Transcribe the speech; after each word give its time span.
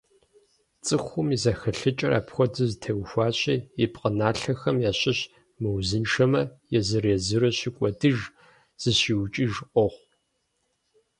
ЦӀыхум 0.85 1.27
и 1.35 1.37
зэхэлъыкӀэр 1.43 2.13
апхуэдэу 2.19 2.69
зэтеухуащи, 2.71 3.55
и 3.83 3.85
пкъыналъэхэм 3.93 4.77
ящыщ 4.89 5.19
мыузыншэмэ, 5.61 6.41
езыр-езыру 6.77 7.55
щыкӀуэдыж, 7.57 8.17
«зыщиукӀыж» 8.81 9.53
къохъу. 9.73 10.05